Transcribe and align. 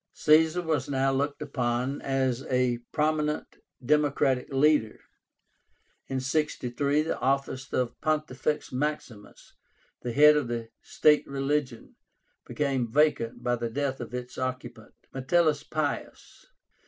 Caesar 0.13 0.63
was 0.63 0.89
now 0.89 1.11
looked 1.11 1.43
upon 1.43 2.01
as 2.01 2.41
a 2.47 2.79
prominent 2.91 3.57
democratic 3.85 4.51
leader. 4.51 4.99
In 6.07 6.19
63 6.19 7.03
the 7.03 7.19
office 7.19 7.71
of 7.71 8.01
Pontifex 8.01 8.71
Maximus, 8.71 9.53
the 10.01 10.11
head 10.11 10.35
of 10.37 10.47
the 10.47 10.69
state 10.81 11.27
religion, 11.27 11.97
became 12.47 12.87
vacant 12.91 13.43
by 13.43 13.55
the 13.55 13.69
death 13.69 13.99
of 13.99 14.11
its 14.11 14.39
occupant, 14.39 14.95
Metellus 15.13 15.61
Pius. 15.61 16.47